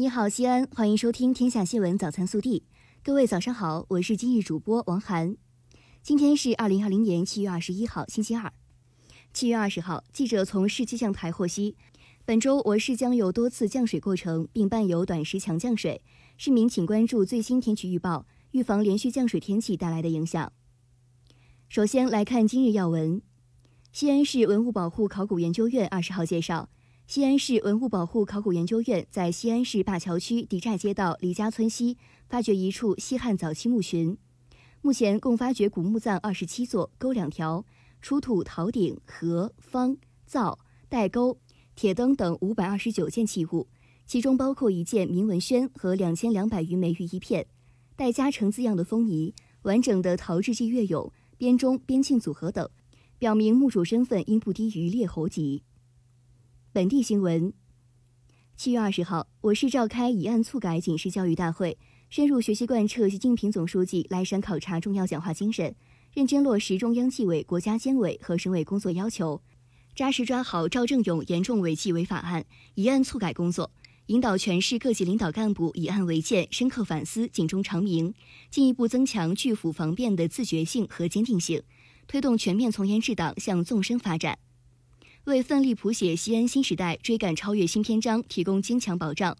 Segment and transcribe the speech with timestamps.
[0.00, 2.60] 你好，西安，欢迎收听《天下新闻早餐速递》。
[3.02, 5.36] 各位早上好，我是今日主播王涵。
[6.04, 8.52] 今天是二零二零年七月二十一号，星期二。
[9.32, 11.74] 七月二十号，记者从市气象台获悉，
[12.24, 16.00] 本周我市将有多次降水过程，并伴有短时强降水。
[16.36, 20.52] 市民请关注最新天气预报，预防连续降水天气带来的影响。
[21.68, 23.20] 首先来看今日要闻：
[23.90, 26.68] 西安市文物保护考古研究院二十号介绍。
[27.08, 31.96] 西安市文物保护考古研究院在西安市灞桥区狄寨街道李家村西
[32.28, 34.18] 发掘一处西汉早期墓群，
[34.82, 37.64] 目前共发掘古墓葬二十七座，沟两条，
[38.02, 40.58] 出土陶鼎、盒、方、灶、
[40.90, 41.38] 带钩、
[41.74, 43.68] 铁灯等五百二十九件器物，
[44.04, 47.46] 其中包括一件铭文轩和两千两百余枚玉衣片，
[47.96, 49.32] 带嘉诚字样的封泥，
[49.62, 52.68] 完整的陶制器乐俑、编钟、编磬组合等，
[53.18, 55.62] 表明墓主身份应不低于列侯级。
[56.70, 57.50] 本地新闻：
[58.54, 61.78] 七月二十号，我市召开以案促改警示教育大会，
[62.10, 65.74] 深入学习贯彻习近平总书记来陕考察重要讲话精神，
[66.12, 69.40] 认真落实中央纪委、国家监委和省委工作要求，
[69.94, 72.44] 扎实抓好赵正永严重违纪违法案
[72.74, 73.70] 以案促改工作，
[74.08, 78.12] 引导全市各级领导干部以案为鉴，深刻反思，警钟长鸣，
[78.50, 81.62] 进一步增强拒腐防变的自觉性和坚定性，
[82.06, 84.38] 推动全面从严治党向纵深发展。
[85.28, 89.36] 为奋力谱写西安新时代、追赶超越新篇章提供坚强保障。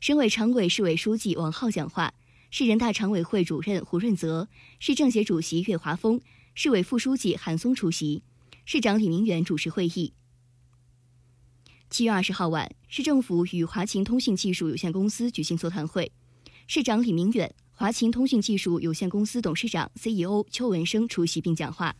[0.00, 2.12] 省委常委、市委书记王浩讲话，
[2.50, 6.20] 市人大常委会主任胡润泽、市政协主席岳华峰、
[6.54, 8.22] 市委副书记韩松出席，
[8.64, 10.12] 市长李明远主持会议。
[11.88, 16.12] 七月二十号晚，市政府与华勤通讯技术有限公司举行座谈会，
[16.66, 21.96] 市长李明远、华勤通讯技术有限公司董事长、CEO 邱文生出席并讲话。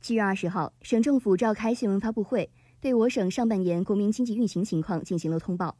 [0.00, 5.76] 七月二十号，省政府召开新闻发布会，对我省上半年国民经济运行情况进行了通报。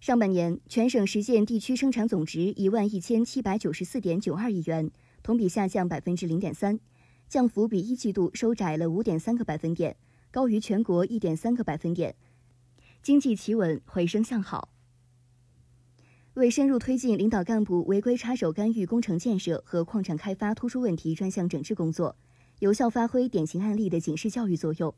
[0.00, 4.90] 上半年，全省实现地区生产总值一万一千七百九十四点九二亿元，
[5.22, 6.80] 同比下降百分之零点三，
[7.28, 9.96] 降幅比一季度收窄了五点三个百分点，
[10.30, 12.16] 高于全国一点三个百分点，
[13.00, 14.70] 经济企稳，回升向好。
[16.34, 22.16] 为深入推进领导干部违规插手干预工程建设和矿产开发突出问题专项整治工作。
[22.60, 24.94] 有效发挥典型案例的警示教育作用。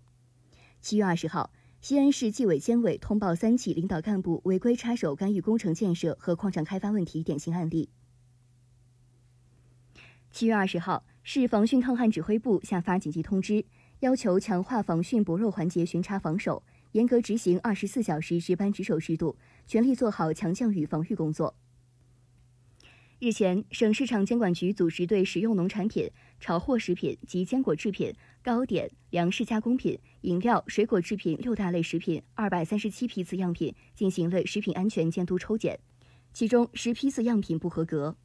[0.80, 7.88] 七月二十号，西安市纪委监委通报三起领导干部违规插手干预工程建设和矿产开发问题典型案例。
[10.32, 13.64] 七月二十号，市防汛抗旱指挥部下发紧急通知，
[14.00, 19.36] 要求强化防汛薄弱环节巡查防守，严格执行二十四小时值班值守制度，
[19.68, 21.54] 全力做好强降雨防御工作。
[23.24, 26.10] 日前，省市场监管局组织对食用农产品、
[26.40, 28.12] 炒货食品及坚果制品、
[28.42, 35.78] 糕点、粮食加工品、饮料、水果制品六大类食品二百三十七批次样品进行了食品安全监督抽检，
[36.32, 38.16] 其中十批次样品不合格。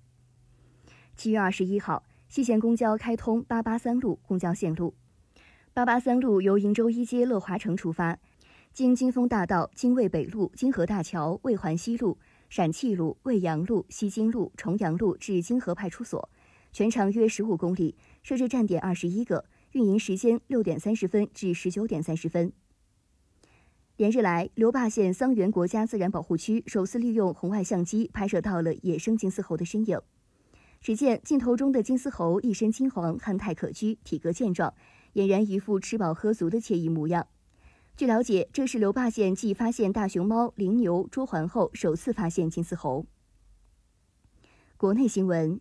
[1.16, 4.96] 七月二十一号，西咸公交开通八八三路公交线路，
[5.75, 8.18] 八八三路由鄞州一街乐华城出发，
[8.74, 12.18] 经金丰大道、金卫北路、金河大桥、渭环西路。
[12.50, 16.30] 陕汽路、渭阳路、西京路、重阳路至金河派出所，
[16.72, 22.52] 全长约十五公里，设置站点二十一个，运营时间六点三十分至十九点三十分。
[23.97, 30.00] 连日来，刘坝县桑园国家自然保护区首次利用红外相机拍摄到了野生金丝猴的身影。
[30.79, 34.74] 只见镜头中的金丝猴一身金黄，憨态可掬，体格健壮，
[35.16, 37.28] 俨然一副吃饱喝足的惬意模样。
[37.97, 43.08] 据了解，这是刘坝县继发现大熊猫、羚牛、朱鹮后首次发现金丝猴。
[44.78, 45.59] 国内新闻：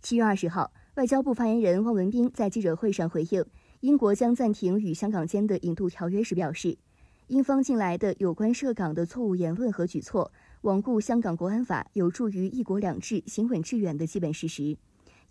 [0.00, 3.44] 七月二十号，外交部发言人汪文斌在记者会上回应
[3.80, 6.78] 英国将暂停与香港间的引渡条约时表示，
[7.26, 10.30] 英方近来的有关涉港的错误言论和举措，
[10.62, 14.78] 罔顾香港国安法有助于“一国两制”行稳致远的基本事实，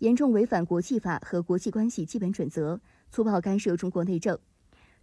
[0.00, 2.78] 严重违反国际法和国际关系基本准则，
[3.10, 4.38] 粗暴干涉中国内政。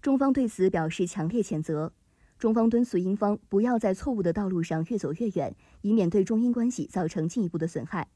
[0.01, 1.93] 中方对此表示强烈谴责，
[2.39, 8.07] 中方敦促英方不要在错误的道路上越走越远，以免对中英关系造成进一步的损害。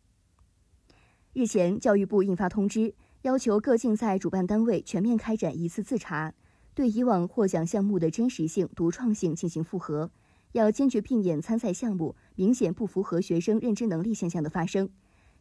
[1.33, 6.33] 日前，教育部印发通知，要求各竞赛主办单位全面开展一次自查，
[6.73, 10.09] 对以往获奖项目的真实性、独创性进行复核，
[10.53, 14.89] 要坚决避免参赛项目明显不符合学生认知能力现象的发生，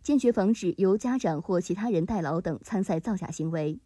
[0.03, 3.81] 坚决防止由家长或其他人代劳等参赛造假行为。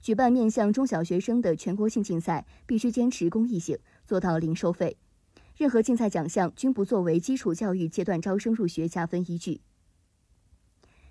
[0.00, 4.96] 举办面向中小学生的全国性竞赛，必须坚持公益性，做到零收费。
[5.56, 9.60] 任何竞赛奖项均不作为基础教育阶段招生入学加分依据。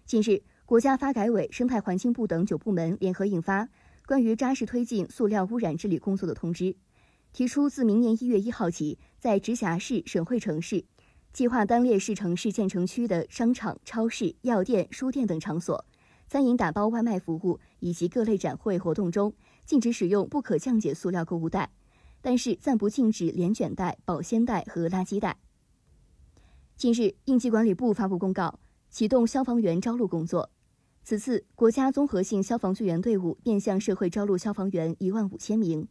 [0.05, 3.65] 近日，国家发改委、生态环境部等九部门联合印发
[4.05, 6.63] 《关于扎实推进塑料污染治理工作的通知》，
[7.33, 10.85] 提出自明年一月一号起，在直辖市、省会城市、
[11.33, 15.83] 计划单列市城市建成区的商场、超市、药店、书店等场所，
[16.27, 19.33] 餐饮打包外卖服务以及各类展会活动中，
[19.65, 21.71] 禁止使用不可降解塑料购物袋，
[22.21, 25.37] 但是暂不禁止连卷袋、保鲜袋和垃圾袋。
[26.75, 28.59] 近日，应急管理部发布公告，
[28.89, 30.51] 启动消防员招录工作。
[31.03, 35.87] 此次国家综合性消防救援队伍面向社会招录消防员一万五千名，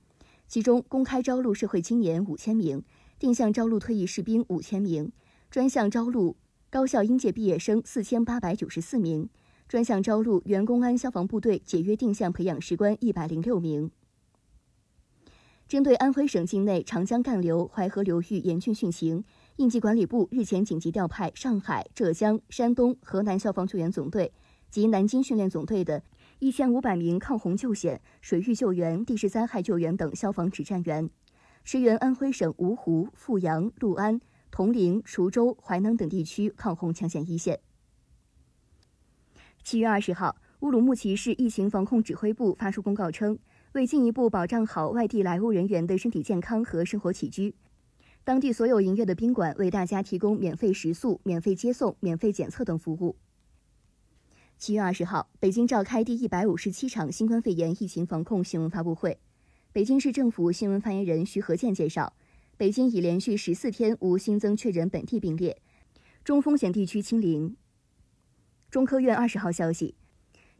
[0.46, 2.84] 其中公开招录社会青年五千名，
[3.18, 5.10] 定向招录退役士兵五千名，
[5.50, 6.36] 专项招录
[6.68, 9.30] 高校应届毕业生四千八百九十四名，
[9.68, 13.90] 专项招录原公安消防部队解约定向培养士官一百零六名。
[15.66, 19.24] 针对安徽省境内长江干流、淮河流域严峻汛情。
[19.56, 24.30] 应急管理部日前紧急调派上海、浙江、山东、河南消防救援总队
[24.70, 26.02] 及南京训练总队的
[26.40, 31.08] 一千五百名抗洪救险、水域救援、地质灾害救援等消防指战员，
[31.64, 34.20] 驰援安徽省芜湖、阜阳、六安、
[34.50, 37.58] 铜陵、滁州、淮南等地区抗洪抢险一线。
[39.66, 43.36] 七月二十号，乌鲁木齐市疫情防控指挥部发出公告称，
[43.72, 47.52] 为进一步保障好外地来沪人员的身体健康和生活起居。
[48.22, 53.16] 当地所有营业的宾馆为大家提供免费食宿、免费接送、免费检测等服务。
[54.56, 59.18] 七月二十号，北京召开第一百五十七场新冠肺炎疫情防控新闻发布会。
[59.72, 62.12] 北京市政府新闻发言人徐和建介绍，
[62.56, 65.56] 北京已连续十四天无新增确诊本地病例，
[66.22, 67.56] 中风险地区清零。
[68.70, 69.94] 中科院二十号消息。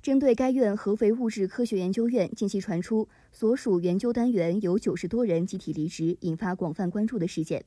[0.03, 7.65] 针对该院合肥物质科学研究院近期传出所属研究单元有九十多人集体离职，引发广泛关注的事件，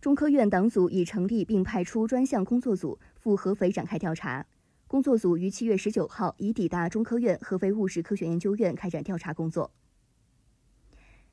[0.00, 4.44] 中科院党组已成立并派出专项工作组赴合肥展开调查。
[4.88, 9.70] 工作组于七月十九号已抵达中科院合肥物质科学研究院开展调查工作。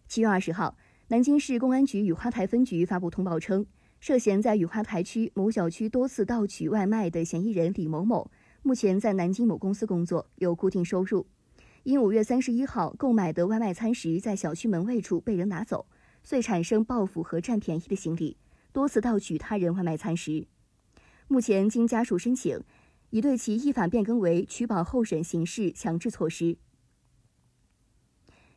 [0.07, 0.77] 七月二十号，
[1.07, 3.65] 南京市公安局雨花台分局发布通报称，
[3.99, 8.29] 涉嫌在雨花台区某小区多次盗取外卖的嫌疑人李某某。
[8.61, 11.27] 目前在南京某公司工作，有固定收入。
[11.83, 15.85] 因五月三十一号购买的外卖餐食在小区门卫处被人拿走，
[16.23, 18.37] 遂产生报复和占便宜的心理，
[18.71, 20.47] 多次盗取他人外卖餐食。
[21.27, 22.59] 目前经家属申请，
[23.11, 26.57] 已对其依法变更为取保候审刑事强制措施。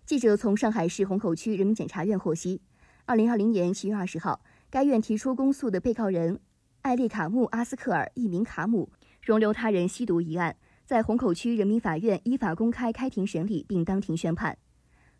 [0.07, 2.63] 记者从上海市虹口区人民检察院获悉，
[3.05, 6.39] 二零二零年七月二十号，该院提出公诉的被告人
[6.83, 8.91] 艾利卡穆阿斯克尔（一名卡姆）。
[9.23, 10.57] 容留他人吸毒一案，
[10.87, 14.57] 在虹口区人民法院依法公开开庭审理，并当庭宣判。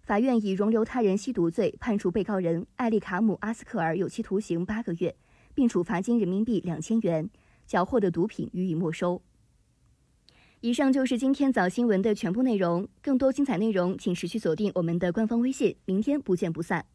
[0.01, 5.15] 法院以容留他人吸毒罪判处被告人艾利卡姆·阿斯克尔有期徒刑八个月，
[5.55, 7.29] 并处罚金人民币两千元，
[7.67, 9.21] 缴获的毒品予以没收。
[10.61, 15.77] 以上就是今天早新闻的全部内容，更多精彩内容请持续锁定我们的官方微信。
[15.85, 16.87] 明天不见不散。